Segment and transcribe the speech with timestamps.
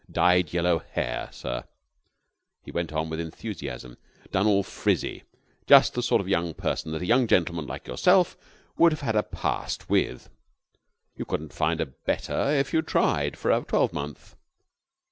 [0.09, 1.63] Dyed yellow hair, sir,"
[2.63, 3.99] he went on with enthusiasm,
[4.31, 5.25] "done all frizzy.
[5.67, 8.35] Just the sort of young person that a young gentleman like yourself
[8.79, 10.31] would have had a 'past' with.
[11.15, 14.35] You couldn't find a better if you tried for a twelvemonth."